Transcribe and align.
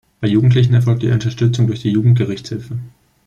Bei 0.19 0.27
Jugendlichen 0.27 0.73
erfolgt 0.73 1.03
die 1.03 1.11
Unterstützung 1.11 1.67
durch 1.67 1.83
die 1.83 1.91
Jugendgerichtshilfe. 1.91 2.79